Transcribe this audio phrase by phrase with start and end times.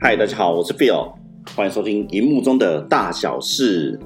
[0.00, 1.12] 嗨，大家好，我是 Phil，
[1.54, 3.96] 欢迎收听荧幕中的大小事。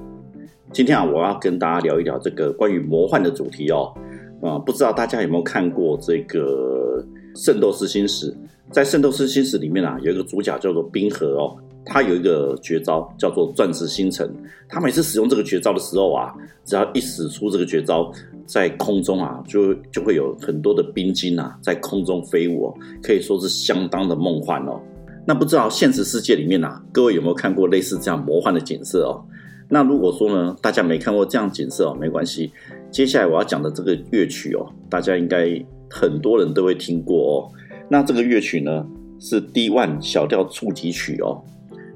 [0.72, 3.94] 今天啊，我要跟大家聊一聊这个关于魔幻的主题哦。
[4.43, 7.03] 啊，不知道大家有没有看过这个
[7.42, 8.31] 《圣斗士星矢》？
[8.71, 14.31] 在《圣斗士星矢》里面啊，有一个主角叫做冰河哦，他有一个绝招叫做钻石星辰。
[14.69, 16.34] 他每次使用这个绝招的时候啊，
[16.65, 18.12] 只要一使出这个绝招，
[18.47, 24.80] 在空中啊，就就会有很多的冰晶啊在空中飞舞哦，可以说是相当的梦幻哦。
[25.27, 29.25] 那不知道现实世界里面啊，各位有没有看过类似这样魔幻的景色哦？
[29.69, 32.53] 那如果说呢，大家没看过这样景色哦，没关系。
[32.91, 35.48] 接下来我要讲的这个乐曲哦，大家应该
[35.91, 37.51] 很多人都会听过哦。
[37.89, 38.87] 那这个乐曲呢，
[39.19, 41.42] 是 D one 小调触级曲哦。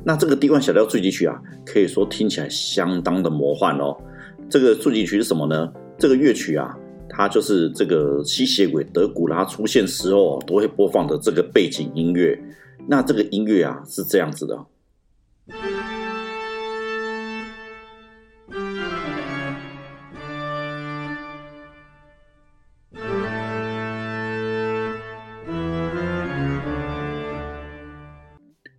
[0.02, 3.94] 那这个 D one 小调触级曲啊，可以说听起来相当的魔幻哦。
[4.48, 5.70] 这个触级曲是什么呢？
[5.98, 12.40] 这个乐曲啊，它就是这个吸血鬼德古拉出现时候都会播放的这个背景音乐。
[12.86, 14.64] 那这个音乐啊是这样子的，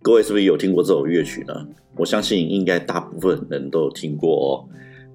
[0.00, 1.68] 各位是不是有听过这首乐曲呢？
[1.96, 4.64] 我相信应该大部分人都有听过哦。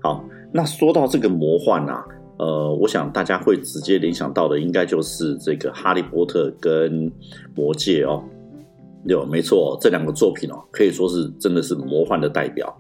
[0.06, 2.06] 好，那说到这个魔幻啊，
[2.38, 7.10] 呃，我想大家会直接联想到的，应该就是这个《哈利波特》跟
[7.56, 8.24] 《魔戒》哦。
[9.06, 12.72] 有，没错，这两个作品哦，可以说是真的是魔幻的代表。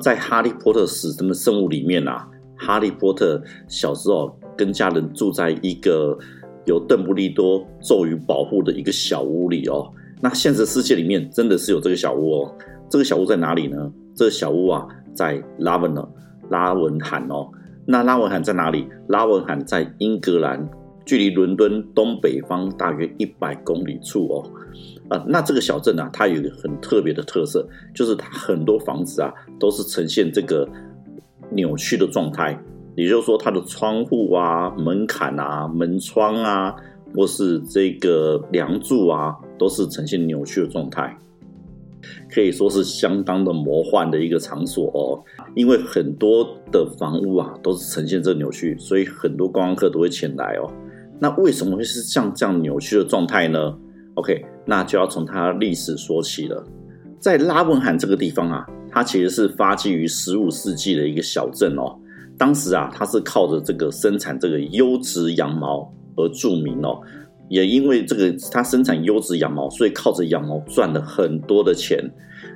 [0.00, 6.18] 在《哈利波特死神的圣物》里面啊，哈利波特小时候跟家人住在一个
[6.64, 9.88] 有邓布利多咒语保护的一个小屋里哦。
[10.20, 12.52] 那现实世界里面真的是有这个小屋哦。
[12.90, 13.88] 这个小屋在哪里呢？
[14.16, 16.06] 这个小屋啊，在拉文呢，
[16.50, 17.48] 拉文罕哦。
[17.84, 18.88] 那拉文罕在哪里？
[19.08, 20.68] 拉文罕在英格兰，
[21.04, 24.50] 距离伦敦东北方大约一百公里处哦。
[25.08, 30.68] 啊，那这个小镇啊，它有一个很特别的特色，就是它很多房子啊都是呈现这个
[31.50, 32.60] 扭曲的状态，
[32.96, 36.74] 也就是说，它的窗户啊、门槛啊、门窗啊，
[37.14, 41.16] 或是这个梁柱啊，都是呈现扭曲的状态，
[42.32, 45.22] 可以说是相当的魔幻的一个场所哦。
[45.54, 50.70] 因为很多的房屋啊都是呈现这个扭曲，所以很多观光客都会前来哦。
[51.18, 53.76] 那为什么会是像这样扭曲的状态呢
[54.14, 54.44] ？OK。
[54.68, 56.60] 那就要从它历史说起了。
[57.20, 61.96] 在拉文罕这个地方啊，它其实是发迹于十五世纪的一个小镇哦。
[62.36, 67.00] 当时啊，它是靠着这个生产这个优质羊毛而著名哦。
[67.48, 72.02] 也因为这个它生产优质羊毛，所以靠着羊毛赚了很多的钱。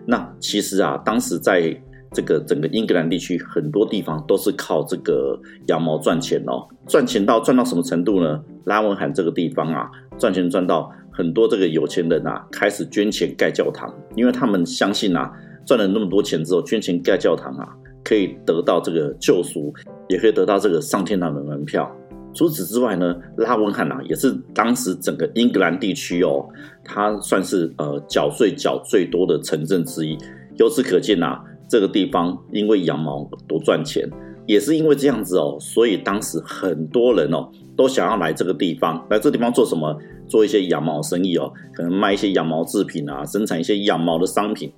[0.06, 1.74] 那其实啊，当时在
[2.12, 6.66] 这个整个英格兰地区，很多地方都是靠这个羊毛赚钱哦。
[6.86, 8.42] 赚钱到赚到什么程度呢？
[8.64, 10.92] 拉文罕这个地方啊，赚钱赚到。
[11.12, 15.30] 很多这个有钱人啊，开始捐钱盖教堂，因为他们相信啊，
[15.66, 17.68] 赚了那么多钱之后，捐钱盖教堂啊，
[18.02, 19.74] 可以得到这个救赎，
[20.08, 21.90] 也可以得到这个上天堂的门票。
[22.34, 26.48] 除此之外呢，拉文汉啊，也是当时整个英格兰地区哦，
[26.84, 30.16] 它算是呃缴税缴最多的城镇之一。
[30.56, 34.08] 由此可见啊，这个地方因为羊毛多赚钱，
[34.46, 37.48] 也是因为这样子哦，所以当时很多人哦。
[37.76, 39.96] 都想要来这个地方，来这地方做什么？
[40.28, 44.70] 做一些羊毛生意哦，可能卖一些羊毛制品啊，生产一些羊毛的商品。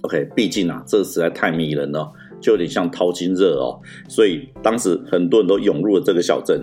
[0.00, 2.10] OK，毕竟啊，这实在太迷人了，
[2.44, 3.80] 就有点像淘金热哦。
[4.06, 6.60] 所以当时很多人都涌入了这个小镇。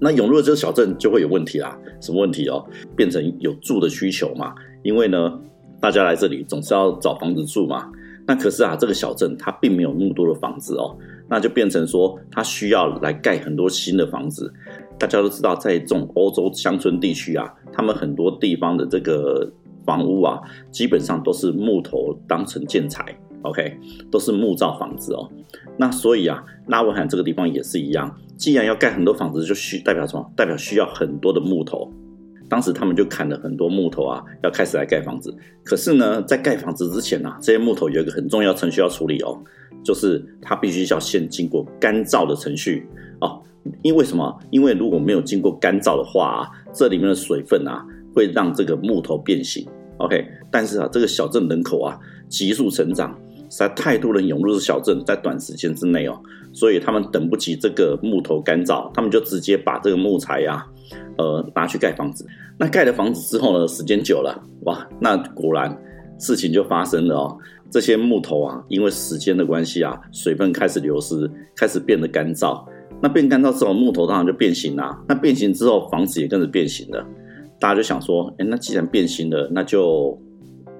[0.00, 2.64] 那涌入了这个小镇就会有问题啦，什么问题哦？
[2.96, 4.54] 变成有住的需求嘛？
[4.82, 5.38] 因为呢，
[5.78, 7.86] 大家来这里总是要找房子住嘛。
[8.26, 10.96] 那可是啊，这个小镇它并没有那么多的房子哦。
[11.28, 14.52] 那就变成说，他需要来盖很多新的房子。
[14.98, 19.52] 大家都知道，在这种欧洲乡村地区啊，他们很多地方的这个
[19.84, 20.40] 房屋啊，
[20.70, 23.78] 基本上都是木头当成建材，OK，
[24.10, 25.30] 都是木造房子哦。
[25.76, 30.32] 那所以啊，拉文罕这个地方也是一样，既然要盖很多房子，就需代表什么？
[30.36, 31.92] 代表需要很多的木头。
[32.48, 35.32] 当时他们就砍了很多木头啊，要开始来盖房子。
[35.64, 39.40] 可是呢，在盖房子之前啊，这些木头有一个很重要程序要处理哦。
[39.82, 42.86] 就是它必须要先经过干燥的程序
[43.22, 43.40] 哦，
[43.80, 44.38] 因为什么？
[44.50, 47.82] 因为如果没有经过干燥的话，啊这里面的水分啊
[48.14, 49.66] 会让这个木头变形。
[49.96, 51.98] OK，但是啊，这个小镇人口啊
[52.28, 53.18] 急速成长，
[53.50, 56.18] 实在太多人涌入这小镇，在短时间之内哦，
[56.52, 60.64] 所以他们等不及这个木头干燥，他们就直接把这个木材呀，
[61.18, 62.24] 呃，拿去盖房子。
[62.58, 65.76] 那盖了房子之后呢，时间久了，哇，那果然
[66.18, 67.38] 事情就发生了哦。
[67.70, 72.64] 这些木头啊，因为时间的关系啊，水分开始流失，开始变得干燥。
[73.00, 75.00] 那变干燥之后，木头当然就变形啦。
[75.08, 77.06] 那变形之后，房子也跟着变形了。
[77.58, 80.20] 大家就想说，哎，那既然变形了，那就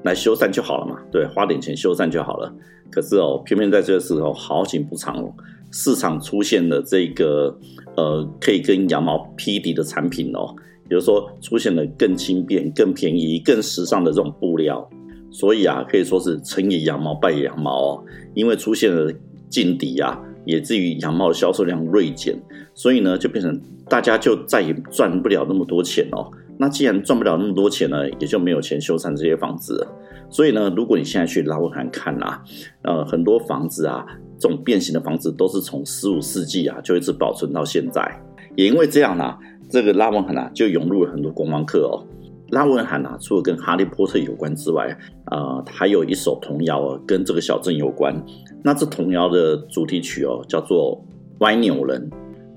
[0.04, 0.98] 来修缮就好了嘛。
[1.10, 2.52] 对，花点钱修缮就好了。
[2.90, 5.32] 可是哦，偏偏在这个时候，好景不长哦，
[5.70, 7.56] 市场出现了这个
[7.96, 10.54] 呃，可以跟羊毛匹敌的产品哦。
[10.88, 14.88] 比如说，出现了更轻便、更便宜、更时尚的这种布料。
[15.30, 18.04] 所以啊，可以说是成也羊毛，败也羊毛哦。
[18.34, 19.12] 因为出现了
[19.48, 20.20] 劲敌啊。
[20.46, 22.34] 也至于羊毛的销售量锐减，
[22.74, 23.60] 所以呢，就变成
[23.90, 26.30] 大家就再也赚不了那么多钱哦。
[26.60, 29.88] 那既然赚不了那么多钱呢，也就没有钱修缮这些房子。
[30.28, 32.44] 所以呢，如果你现在去拉文罕看啊，
[32.82, 34.04] 呃，很多房子啊，
[34.38, 38.02] 这种变形的房子都是从十五世纪啊就一直保存到现在。
[38.56, 39.34] 也因为这样呢，
[39.70, 42.04] 这个拉文罕啊就涌入了很多观光客哦。
[42.50, 44.94] 拉文罕啊，除了跟哈利波特有关之外，
[45.30, 48.14] 呃，还有一首童谣哦，跟这个小镇有关。
[48.62, 51.02] 那这童谣的主题曲哦，叫做
[51.44, 52.10] 《歪扭人》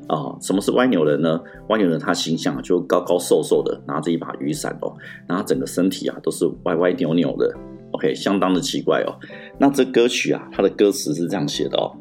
[0.08, 0.36] 啊。
[0.42, 1.42] 什么是歪扭人呢？
[1.70, 4.94] 歪扭人他形象就高高瘦瘦的，拿着一把雨伞哦，
[5.28, 7.54] 然后整个身体啊都是歪歪扭扭的。
[7.92, 9.14] OK，相当的奇怪哦。
[9.60, 11.92] 那这歌曲啊，它的歌词是这样写的哦：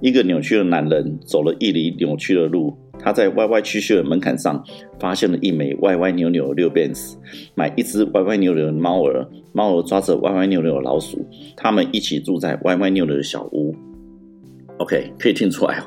[0.00, 2.76] 一个扭曲的男人走了一里扭曲的路。
[3.04, 4.62] 他在歪歪曲曲的门槛上
[5.00, 7.16] 发现了一枚歪歪扭扭的六便士，
[7.56, 11.18] 买一只歪歪扭扭的猫儿，猫儿抓着歪歪扭扭的老鼠，
[11.56, 13.74] 他们一起住在歪歪扭扭的小屋。
[14.78, 15.84] OK，可以听出来哦，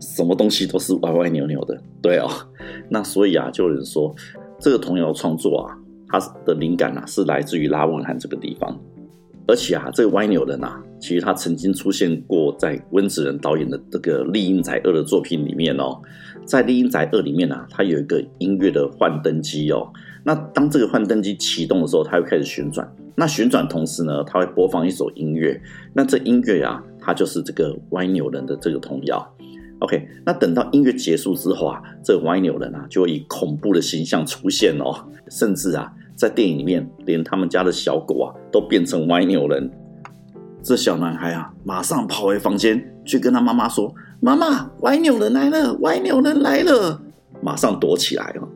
[0.00, 2.28] 什么东西都是歪歪扭扭的，对哦。
[2.90, 4.14] 那所以啊，就有人说
[4.58, 5.76] 这个童谣创作啊，
[6.08, 8.78] 它的灵感啊是来自于拉文罕这个地方，
[9.46, 16.00] 而且啊，这个歪扭人啊，其实他曾经出现过在温子仁导演的这个《丽英仔二》的作品里面哦。
[16.44, 19.86] 在《丽英宅二》里面呢，它有一个音乐的幻灯机哦。
[20.24, 22.90] 那当这个幻灯机启动的时候，它会开始旋转。
[23.14, 25.60] 那旋转同时呢，它会播放一首音乐。
[25.92, 29.34] 那这音乐啊，它就是这个歪扭人的这个童谣。
[29.80, 35.06] OK，那等到音乐结束之后啊，这个歪扭人啊，就会以恐怖的形象出现哦。
[35.28, 39.70] 甚至啊，在电影里面，连他们家的小狗啊，都变成歪扭人。
[40.62, 43.94] 这小男孩啊，马上跑回房间去跟他妈妈说。
[44.20, 45.72] 妈妈，歪扭人来了！
[45.74, 47.00] 歪扭人来了！
[47.40, 48.48] 马上躲起来哦。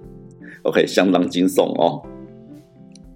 [0.63, 2.03] OK，相当惊悚哦。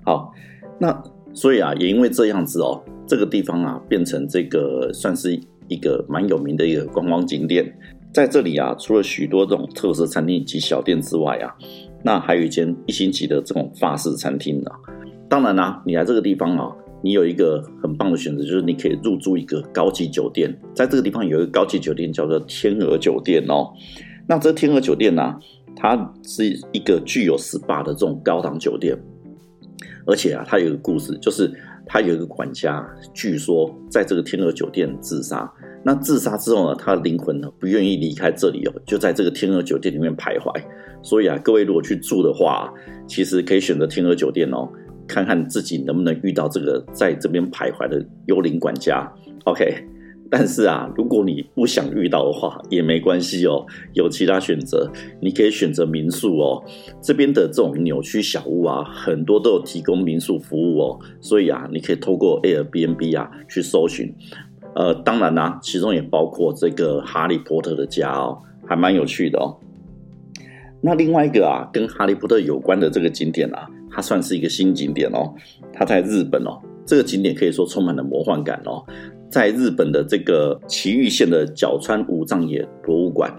[0.05, 0.33] 好，
[0.79, 1.03] 那
[1.35, 5.37] 所以啊，也因为这样子哦，这个地方啊，变成这个算是
[5.67, 7.77] 一个蛮有名的一个观光景点。
[8.13, 11.55] 在这里啊，除了许多这种特色餐厅及小店之外啊，
[12.03, 14.73] 那还有一间一星级的这种法式餐厅啊。
[15.29, 16.75] 当然啦，你来这个地方啊。
[17.03, 23.71] 你有一个很棒的选择，就是你可以入住一个高级酒店，在这个地方有一个高级酒店叫做天鹅酒店哦。
[24.27, 25.39] 那这天鹅酒店呢，
[25.77, 28.97] 它是一个具有 SPA 的这种高档酒店，
[30.07, 31.53] 而且啊，它有一个故事，就是
[31.85, 35.49] 它有一个管家，据说在这个天鹅酒店自杀。
[35.87, 40.53] 那自杀之后呢，他的灵魂呢不愿意离开这里哦，就在这个天鹅酒店里面徘徊。
[41.01, 42.75] 所以啊，各位如果去住的话，
[43.07, 44.69] 其实可以选择天鹅酒店哦。
[45.07, 49.09] 看看自己能不能遇到这个在这边徘徊的幽灵管家
[49.45, 49.77] ，OK。
[50.29, 54.91] 但是啊，如果你不想遇到的话，也没关系哦，有其他选择，
[55.21, 56.61] 你可以选择民宿哦。
[57.01, 64.13] 这边的这种扭曲小屋啊，很多都有提供民宿服务哦，所以啊，你可以透过 Airbnb 啊去搜寻。
[64.77, 69.57] 呃，当然啦，其中也包括这个哈利波特的家哦，还蛮有趣的哦。
[70.81, 73.67] 那另外一个啊，跟哈利波特有关的这个景点啊。
[73.89, 75.33] 它算是一个新景点哦，
[75.73, 78.85] 它在日本哦，这个景点可以说充满了魔幻感哦，
[79.31, 83.33] 在日本的这个埼玉县的角川五藏野博物馆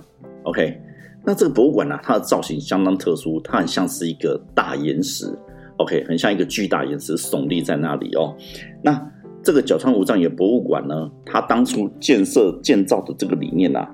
[0.45, 0.81] ，OK，
[1.23, 5.31] 那这个博物馆呢，它的造型相当特殊，它很像是一个大岩石
[5.77, 8.35] ，OK，很像一个巨大岩石耸立在那里哦。
[8.81, 8.99] 那
[9.47, 13.89] 这个角川五藏野博物馆呢，它当初建设建造的这个理念啊，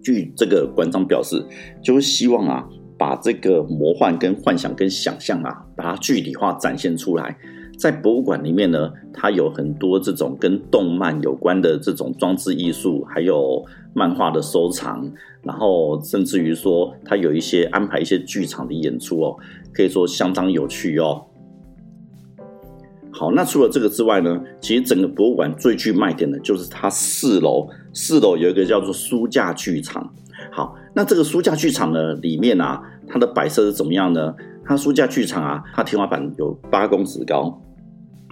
[0.00, 1.44] 据这个馆长表示，
[1.82, 2.64] 就是希望啊。
[2.96, 7.36] 把这个魔幻、跟幻想、跟想象啊，把它具体化展现出来。
[7.76, 19.36] 在博物馆里面呢，它有很多这种跟动漫有关的这种装置艺术，还有漫画的收藏，然后甚至于说，它有一些安排一些剧场的演出哦，
[19.74, 21.26] 可以说相当有趣哦。
[23.12, 30.12] 好，那除了这个之外呢，其实整个博物馆最具卖点的就是它四楼，四楼有一个叫做书架剧场。
[30.50, 32.82] 好，那这个书架剧场呢，里面啊。
[33.08, 34.34] 它的摆设是怎么样呢？
[34.64, 37.60] 它书架剧场啊，它天花板有八公尺高，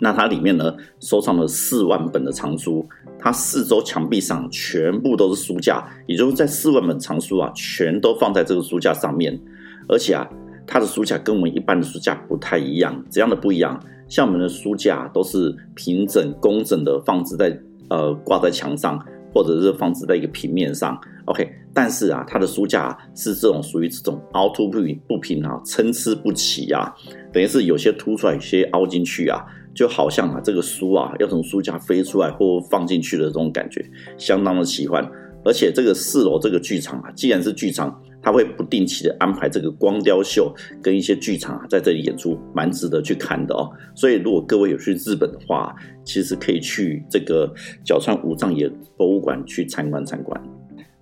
[0.01, 9.39] 那它里面呢收藏了四万本的藏书，它四周墙壁上全部都是书架，也就是在四万本藏书啊，全都放在这个书架上面。
[9.87, 10.27] 而且啊，
[10.67, 13.79] 它的书架跟我们一般的书架不太一样，怎样的不一样？
[14.11, 17.57] 像我们的书架都是平整工整的放置在
[17.89, 18.99] 呃挂在墙上，
[19.33, 26.93] 或者是放置在一个平面上，OK，但是啊，它的书架是这种属于这种凹凸不平不平啊，参差不齐啊，
[27.33, 33.89] 等于是有些凸出来，有些凹进去啊，就好像啊，这个书啊要从书架飞出来或放进去的这种感觉，
[34.19, 35.09] 相当的奇幻。
[35.45, 38.03] 而且这个四楼这个剧场啊，既然是剧场。
[38.23, 43.71] 他会不定期的安排这个光雕秀跟一些剧场啊，在这里演出，蛮值得去看的哦。
[43.95, 45.75] 所以如果各位有去日本的话，
[46.05, 47.53] 其实可以去这个
[47.85, 50.41] 角川五藏野博物馆去参观参观。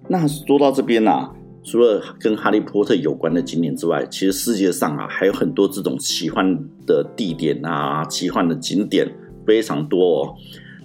[0.08, 1.28] 那说到这边呢，
[1.64, 9.06] 除了跟哈利波特有关的景点之外，其实世界上啊还有很多这种奇幻的地点啊，奇幻的景点
[9.46, 10.34] 非常多哦。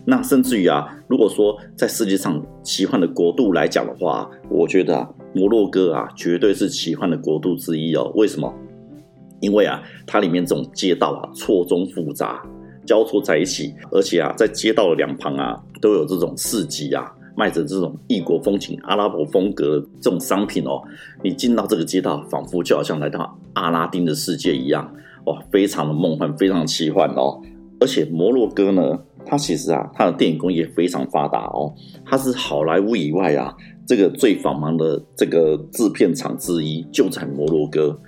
[0.05, 8.11] 那甚至于啊，如果说在世界上奇幻的国度来讲的话，我觉得摩洛哥啊，绝对是奇幻的国度之一哦。
[8.15, 8.53] 为什么？
[9.41, 12.41] 因为啊，它里面这种街道啊，错综复杂，
[12.85, 20.81] 交错在一起，而且啊，在街道的两旁啊，都有这种市集啊，卖着这种异国风情、阿拉伯风格的这种商品哦。
[21.23, 24.89] 你进到这个街道，仿佛就好像来到阿拉丁的世界一样，
[25.25, 27.41] 哇，非常的梦幻，非常奇幻哦。
[27.79, 28.99] 而且摩洛哥呢？
[29.25, 31.73] 它其实啊，它的电影工业非常发达哦，
[32.05, 37.99] 它是好莱坞以外啊，这个最繁忙的这个制片厂之一就在摩洛哥。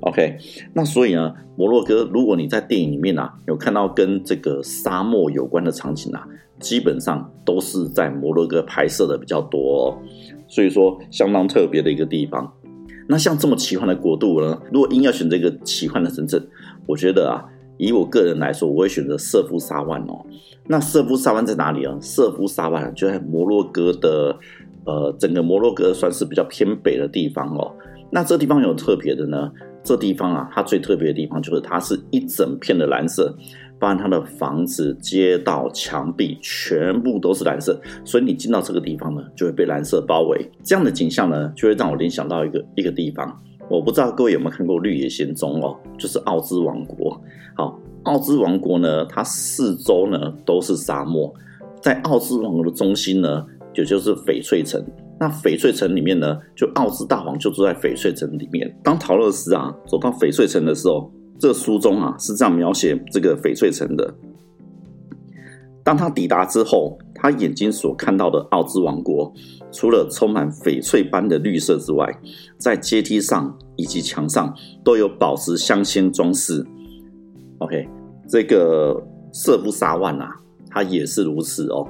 [0.00, 0.36] OK，
[0.72, 6.26] 那所以呢，摩洛哥如果你在电影里面啊有看到跟这个沙漠有关的场景啊，
[6.60, 9.98] 基本上都是在摩洛哥拍摄的比较多，哦，
[10.46, 12.52] 所以说相当特别的一个地方。
[13.08, 16.46] 那像这么奇幻的国度呢，如果硬要选这个奇幻的城镇，
[16.86, 17.44] 我觉得啊。
[17.76, 20.24] 以我个人来说，我会选择瑟夫沙湾哦。
[20.68, 21.98] 那瑟夫沙湾在哪里啊？
[22.00, 24.38] 瑟夫沙湾就在摩洛哥的，
[24.86, 27.72] 呃，整个摩洛哥算是比较偏北的地方哦。
[28.10, 29.50] 那这地方有特别的呢？
[29.82, 33.36] 这地方啊，它最特别的地方就是它是一整片的蓝色，
[33.78, 40.50] 包含它的房子、街道、墙壁全部都是蓝色，所以你进到这个地方呢，就会被蓝色包围。
[40.62, 43.42] 这样的景象呢，就会让我联想到一个一个地方。
[43.68, 47.20] 我不知道各位有没有看过《绿野仙踪》哦，就是奥兹王国。
[47.54, 51.30] 好，奥兹王国呢，它四周呢都是沙漠，
[51.82, 54.84] 在奥兹王国的中心呢，也就是翡翠城。
[55.18, 58.74] 那翡翠城里面呢，就奥兹大王就住在翡翠城里面。
[58.82, 64.14] 当陶乐斯啊走到翡翠城的时候，这书中啊是这样描写这个翡翠城的：
[65.82, 66.98] 当他抵达之后。
[67.16, 69.32] 他眼睛所看到的奥兹王国，
[69.72, 72.06] 除了充满翡翠般的绿色之外，
[72.58, 74.54] 在阶梯上以及墙上
[74.84, 76.62] 都有宝石镶嵌装饰。
[77.60, 77.88] OK，
[78.28, 79.02] 这个
[79.32, 80.36] 瑟夫沙万啊，
[80.68, 81.88] 他也是如此哦。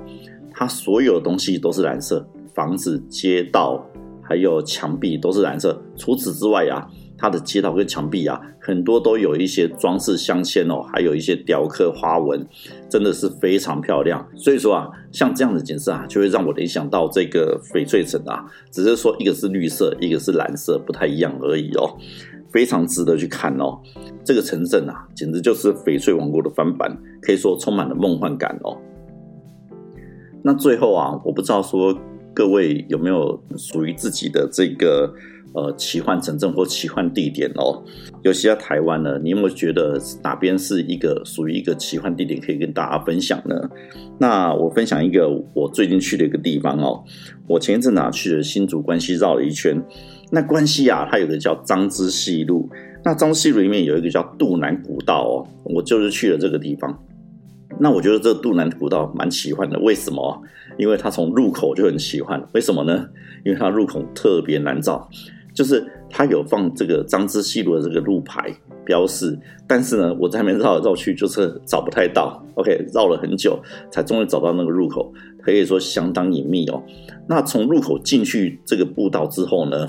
[0.54, 3.84] 它所有东西都是蓝色，房子、街道
[4.22, 5.82] 还有墙壁都是蓝色。
[5.96, 6.88] 除此之外啊。
[7.16, 12.44] 它的街道跟墙壁啊，很多都有一些装饰镶嵌哦，还有一些雕刻花纹，
[12.90, 14.28] 真的是非常漂亮。
[14.36, 21.96] 所以说啊，像这样的景色啊，就会让我联想到这个翡翠城啊，只是说一个是绿色，一个是蓝色，不太一样而已哦，
[22.52, 23.78] 非常值得去看哦。
[24.24, 28.76] 这个城镇啊，简直就是翡翠王国的翻版，可以说充满了梦幻感哦。
[30.44, 31.98] 那最后啊，我不知道说
[32.34, 35.12] 各位有没有属于自己的这个。
[35.56, 37.80] 呃，奇幻城镇或奇幻地点哦，
[38.22, 43.54] 尤其在台湾呢，你有没有觉得哪边是一个属于一个奇幻地点可以跟大家分享呢？
[44.18, 47.04] 那我分享一个我最近去的一个地方哦，
[47.46, 49.80] 我前一阵啊去了新竹关西绕了一圈，
[50.32, 52.68] 那关西啊它有个叫张之溪路，
[53.04, 56.98] 那张之细路里面有一个叫渡南古道哦，我就是去了这个地方。
[57.78, 60.42] 那我觉得这渡南古道蛮奇幻的，为什么？
[60.78, 63.08] 因为它从入口就很奇幻，为什么呢？
[63.44, 65.08] 因为它入口特别难找。
[65.52, 68.52] 就是它有放这个张之细路的这个路牌
[68.84, 69.38] 标示，
[69.68, 72.44] 但是呢，我在那边绕来绕去，就是找不太到。
[72.56, 73.56] OK，绕了很久
[73.88, 76.82] 才终于找到那个入口，可以说相当隐秘哦。
[77.28, 79.88] 那从入口进去这个步道之后呢，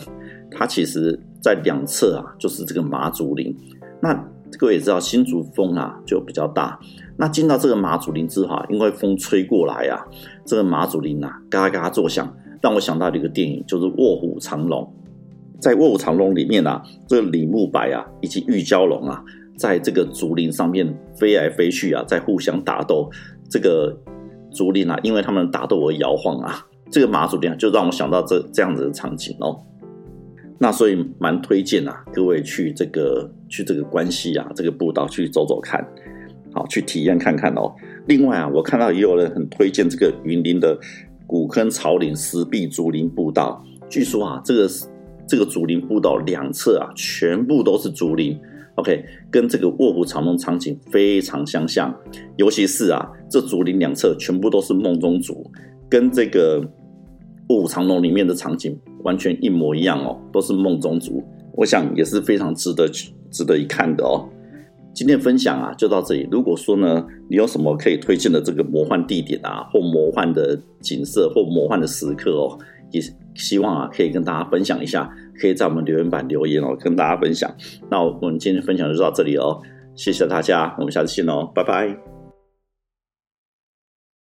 [0.51, 3.55] 它其实在两侧啊，就是这个马祖林。
[3.99, 4.13] 那
[4.57, 6.79] 各位也知道，新竹风啊就比较大。
[7.17, 10.05] 那进到这个马祖林之后，因为风吹过来啊，
[10.45, 14.83] 这个马祖林啊嘎嘎作响，让我想到一个电影，就是《卧虎藏龙》。
[15.61, 19.23] 在卧虎藏龙里面啊，这个李慕白啊，以及玉娇龙啊，
[19.57, 23.09] 在这个竹林上面飞来飞去啊，在互相打斗。
[23.49, 23.97] 这个
[24.51, 26.65] 竹林啊，因为他们打斗而摇晃啊。
[26.91, 29.57] 这个马祖林啊，就让我想到这这样子的场景哦。
[30.59, 35.85] 那所以蛮推荐啊，各位去这个去这个关西啊，这个步道去走走看，
[36.53, 37.73] 好去体验看看哦。
[38.07, 40.77] 另外啊，我看到也有人很推荐这个云林的
[41.27, 44.69] 古坑草岭石壁竹林步道，据说啊，这个。
[45.27, 48.39] 这个竹林步道两侧啊，全部都是竹林
[48.75, 51.91] ，OK，跟这个卧虎藏龙场景非常相像。
[52.37, 55.51] 尤其是啊，这竹林两侧全部都是梦中竹，
[55.89, 56.59] 跟这个
[57.49, 61.23] 卧虎藏龙》里面的场景完全一模一样哦，都是梦中族。
[61.53, 62.89] 我想也是非常值得
[63.31, 64.27] 值得一看的哦。
[64.93, 66.27] 今天分享啊就到这里。
[66.31, 72.57] 如果说呢，你有什么可以推荐的这个魔幻地点啊，或魔幻的景色，或魔幻的时刻哦，
[72.91, 73.01] 也
[73.35, 75.09] 希望啊可以跟大家分享一下，
[75.39, 77.49] 可以在我们留言板留言哦，跟大家分享。
[77.89, 79.61] 那我们今天分享就到这里哦，
[79.95, 82.14] 谢谢大家，我们下次见哦，拜拜。